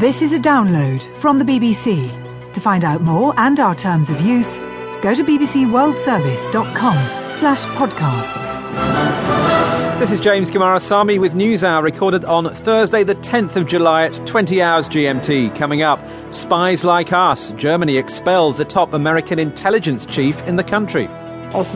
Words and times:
This 0.00 0.22
is 0.22 0.32
a 0.32 0.38
download 0.38 1.02
from 1.16 1.38
the 1.38 1.44
BBC. 1.44 2.08
To 2.54 2.60
find 2.60 2.84
out 2.84 3.02
more 3.02 3.34
and 3.36 3.60
our 3.60 3.74
terms 3.74 4.08
of 4.08 4.18
use, 4.22 4.58
go 5.02 5.14
to 5.14 5.22
bbcworldservice.com 5.22 6.96
slash 7.36 7.64
podcasts. 7.76 8.40
This 10.00 10.10
is 10.10 10.18
James 10.20 10.50
Coomarasamy 10.50 11.20
with 11.20 11.34
NewsHour 11.34 11.82
recorded 11.82 12.24
on 12.24 12.48
Thursday, 12.64 13.04
the 13.04 13.16
10th 13.16 13.56
of 13.56 13.66
July 13.66 14.06
at 14.06 14.26
20 14.26 14.62
hours 14.62 14.88
GMT. 14.88 15.54
Coming 15.54 15.82
up, 15.82 16.00
spies 16.32 16.82
like 16.82 17.12
us. 17.12 17.50
Germany 17.58 17.98
expels 17.98 18.56
the 18.56 18.64
top 18.64 18.94
American 18.94 19.38
intelligence 19.38 20.06
chief 20.06 20.42
in 20.44 20.56
the 20.56 20.64
country. 20.64 21.08
Ähm, 21.52 21.74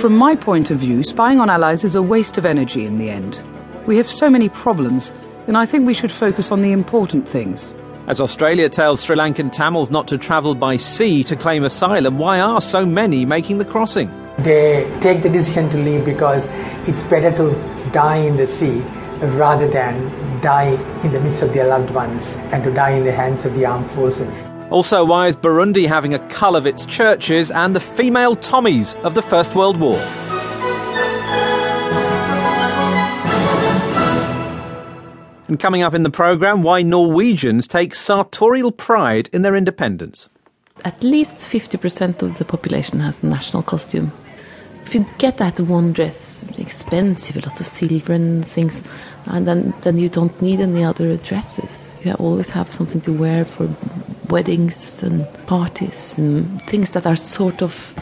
From 0.00 0.16
my 0.16 0.34
point 0.34 0.70
of 0.70 0.78
view, 0.78 1.02
spying 1.02 1.40
on 1.40 1.50
allies 1.50 1.84
is 1.84 1.94
a 1.94 2.00
waste 2.00 2.38
of 2.38 2.46
energy 2.46 2.86
in 2.86 2.96
the 2.96 3.10
end. 3.10 3.38
We 3.86 3.98
have 3.98 4.08
so 4.08 4.30
many 4.30 4.48
problems 4.48 5.12
then 5.46 5.56
I 5.56 5.64
think 5.64 5.86
we 5.86 5.94
should 5.94 6.12
focus 6.12 6.50
on 6.50 6.60
the 6.60 6.72
important 6.72 7.26
things. 7.28 7.72
As 8.08 8.20
Australia 8.20 8.68
tells 8.68 9.02
Sri 9.02 9.16
Lankan 9.16 9.50
Tamils 9.50 9.90
not 9.90 10.06
to 10.08 10.18
travel 10.18 10.54
by 10.54 10.76
sea 10.76 11.24
to 11.24 11.34
claim 11.34 11.64
asylum, 11.64 12.18
why 12.18 12.38
are 12.38 12.60
so 12.60 12.86
many 12.86 13.24
making 13.24 13.58
the 13.58 13.64
crossing? 13.64 14.08
They 14.38 14.88
take 15.00 15.22
the 15.22 15.28
decision 15.28 15.68
to 15.70 15.78
leave 15.78 16.04
because 16.04 16.44
it's 16.86 17.02
better 17.02 17.32
to 17.36 17.90
die 17.90 18.18
in 18.18 18.36
the 18.36 18.46
sea 18.46 18.80
rather 19.20 19.66
than 19.66 20.40
die 20.40 20.78
in 21.02 21.12
the 21.12 21.20
midst 21.20 21.42
of 21.42 21.52
their 21.52 21.66
loved 21.66 21.90
ones 21.90 22.34
and 22.52 22.62
to 22.62 22.72
die 22.72 22.90
in 22.90 23.04
the 23.04 23.12
hands 23.12 23.44
of 23.44 23.54
the 23.54 23.64
armed 23.64 23.90
forces. 23.90 24.44
Also, 24.70 25.04
why 25.04 25.28
is 25.28 25.36
Burundi 25.36 25.88
having 25.88 26.12
a 26.12 26.18
cull 26.28 26.56
of 26.56 26.66
its 26.66 26.86
churches 26.86 27.50
and 27.50 27.74
the 27.74 27.80
female 27.80 28.36
Tommies 28.36 28.94
of 29.02 29.14
the 29.14 29.22
First 29.22 29.54
World 29.54 29.80
War? 29.80 29.98
And 35.48 35.60
coming 35.60 35.82
up 35.82 35.94
in 35.94 36.02
the 36.02 36.10
programme, 36.10 36.62
why 36.62 36.82
Norwegians 36.82 37.68
take 37.68 37.94
sartorial 37.94 38.72
pride 38.72 39.28
in 39.32 39.42
their 39.42 39.54
independence. 39.54 40.28
At 40.84 41.02
least 41.02 41.36
50% 41.36 42.22
of 42.22 42.38
the 42.38 42.44
population 42.44 43.00
has 43.00 43.22
a 43.22 43.26
national 43.26 43.62
costume. 43.62 44.12
If 44.84 44.94
you 44.94 45.06
get 45.18 45.38
that 45.38 45.58
one 45.60 45.92
dress, 45.92 46.44
expensive, 46.58 47.36
lots 47.36 47.60
of 47.60 47.66
silver 47.66 48.12
and 48.12 48.46
things, 48.46 48.82
and 49.26 49.46
then, 49.46 49.74
then 49.82 49.98
you 49.98 50.08
don't 50.08 50.40
need 50.40 50.60
any 50.60 50.84
other 50.84 51.16
dresses. 51.16 51.92
You 52.04 52.12
always 52.14 52.50
have 52.50 52.70
something 52.70 53.00
to 53.02 53.12
wear 53.12 53.44
for 53.44 53.68
weddings 54.28 55.02
and 55.02 55.26
parties 55.46 56.18
and 56.18 56.62
things 56.62 56.90
that 56.92 57.06
are 57.06 57.16
sort 57.16 57.62
of 57.62 57.94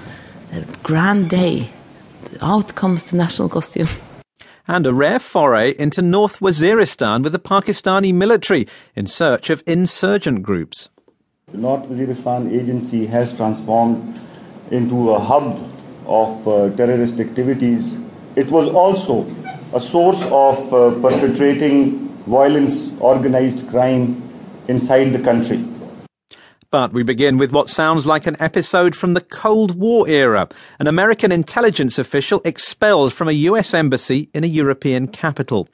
a 0.53 0.63
grand 0.83 1.31
day. 1.31 1.71
Out 2.43 2.75
comes 2.75 3.11
the 3.11 3.17
national 3.17 3.49
costume. 3.49 3.89
and 4.67 4.87
a 4.87 4.95
rare 4.95 5.19
foray 5.19 5.75
into 5.79 6.03
North 6.03 6.41
Waziristan 6.41 7.23
with 7.23 7.33
the 7.33 7.39
Pakistani 7.39 8.13
military 8.13 8.67
in 8.97 9.07
search 9.07 9.51
of 9.51 9.63
insurgent 9.67 10.43
groups. 10.43 10.89
The 11.53 11.59
North 11.59 11.89
Waziristan 11.89 12.53
agency 12.53 13.07
has 13.07 13.33
transformed 13.33 14.21
into 14.71 15.11
a 15.11 15.21
hub 15.21 15.71
of 16.07 16.49
uh, 16.49 16.71
terrorist 16.77 17.21
activities. 17.21 17.97
It 18.37 18.51
was 18.51 18.69
also 18.69 19.27
a 19.73 19.81
source 19.81 20.25
of 20.27 20.73
uh, 20.73 20.91
perpetrating 21.01 22.09
violence, 22.27 22.93
organized 23.01 23.69
crime 23.69 24.21
inside 24.69 25.13
the 25.13 25.21
country. 25.21 25.63
But 26.75 26.93
we 26.93 27.05
begin 27.05 27.39
with 27.39 27.53
what 27.53 27.69
sounds 27.69 28.05
like 28.05 28.27
an 28.27 28.37
episode 28.41 28.97
from 28.97 29.15
the 29.15 29.21
Cold 29.21 29.79
War 29.79 30.09
era. 30.09 30.49
An 30.81 30.89
American 30.89 31.31
intelligence 31.31 32.01
official 32.01 32.43
expelled 32.45 33.13
from 33.13 33.29
a 33.29 33.43
US 33.47 33.75
embassy 33.75 34.29
in 34.35 34.43
a 34.43 34.49
European 34.49 35.07
capital. 35.07 35.69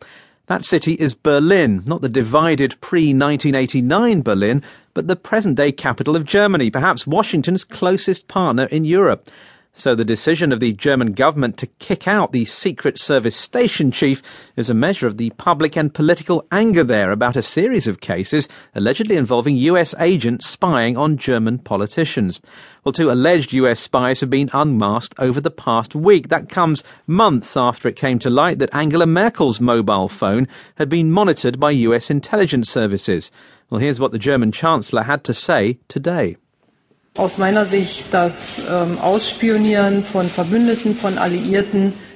That 0.48 0.62
city 0.62 0.92
is 0.92 1.14
Berlin, 1.14 1.82
not 1.86 2.02
the 2.02 2.10
divided 2.10 2.78
pre 2.82 3.14
1989 3.14 4.20
Berlin, 4.20 4.62
but 4.92 5.08
the 5.08 5.16
present 5.16 5.56
day 5.56 5.72
capital 5.72 6.16
of 6.16 6.26
Germany, 6.26 6.70
perhaps 6.70 7.06
Washington's 7.06 7.64
closest 7.64 8.28
partner 8.28 8.64
in 8.66 8.84
Europe. 8.84 9.30
So 9.72 9.94
the 9.94 10.04
decision 10.04 10.50
of 10.50 10.58
the 10.58 10.72
German 10.72 11.12
government 11.12 11.56
to 11.58 11.66
kick 11.66 12.08
out 12.08 12.32
the 12.32 12.44
Secret 12.44 12.98
Service 12.98 13.36
station 13.36 13.92
chief 13.92 14.20
is 14.56 14.68
a 14.68 14.74
measure 14.74 15.06
of 15.06 15.16
the 15.16 15.30
public 15.38 15.76
and 15.76 15.94
political 15.94 16.44
anger 16.50 16.82
there 16.82 17.12
about 17.12 17.36
a 17.36 17.42
series 17.42 17.86
of 17.86 18.00
cases 18.00 18.48
allegedly 18.74 19.16
involving 19.16 19.56
US 19.56 19.94
agents 20.00 20.48
spying 20.48 20.96
on 20.96 21.16
German 21.16 21.58
politicians. 21.58 22.42
Well, 22.84 22.92
two 22.92 23.12
alleged 23.12 23.52
US 23.52 23.78
spies 23.78 24.20
have 24.20 24.28
been 24.28 24.50
unmasked 24.52 25.14
over 25.20 25.40
the 25.40 25.52
past 25.52 25.94
week. 25.94 26.28
That 26.28 26.48
comes 26.48 26.82
months 27.06 27.56
after 27.56 27.86
it 27.86 27.96
came 27.96 28.18
to 28.18 28.28
light 28.28 28.58
that 28.58 28.74
Angela 28.74 29.06
Merkel's 29.06 29.60
mobile 29.60 30.08
phone 30.08 30.48
had 30.74 30.88
been 30.88 31.12
monitored 31.12 31.60
by 31.60 31.70
US 31.70 32.10
intelligence 32.10 32.68
services. 32.68 33.30
Well, 33.70 33.80
here's 33.80 34.00
what 34.00 34.10
the 34.10 34.18
German 34.18 34.50
Chancellor 34.50 35.04
had 35.04 35.22
to 35.24 35.32
say 35.32 35.78
today 35.86 36.36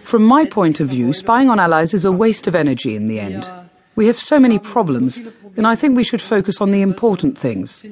From 0.04 0.22
my 0.24 0.44
point 0.44 0.80
of 0.80 0.88
view, 0.88 1.12
spying 1.12 1.50
on 1.50 1.58
allies 1.58 1.94
is 1.94 2.04
a 2.04 2.12
waste 2.12 2.46
of 2.46 2.54
energy 2.54 2.94
in 2.94 3.08
the 3.08 3.18
end. 3.18 3.50
We 3.96 4.06
have 4.06 4.18
so 4.18 4.38
many 4.38 4.58
problems, 4.58 5.20
and 5.56 5.66
I 5.66 5.74
think 5.74 5.96
we 5.96 6.04
should 6.04 6.22
focus 6.22 6.60
on 6.60 6.70
the 6.70 6.82
important 6.82 7.36
things. 7.36 7.82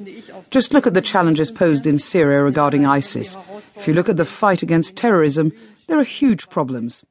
Just 0.49 0.73
look 0.73 0.87
at 0.87 0.93
the 0.93 1.01
challenges 1.01 1.51
posed 1.51 1.85
in 1.85 1.99
Syria 1.99 2.41
regarding 2.41 2.85
ISIS. 2.85 3.37
If 3.75 3.87
you 3.87 3.93
look 3.93 4.07
at 4.09 4.17
the 4.17 4.25
fight 4.25 4.63
against 4.63 4.95
terrorism, 4.95 5.51
there 5.87 5.99
are 5.99 6.03
huge 6.03 6.49
problems. 6.49 7.03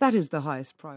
That 0.00 0.14
is 0.14 0.30
the 0.30 0.40
highest 0.40 0.78
priority. 0.78 0.96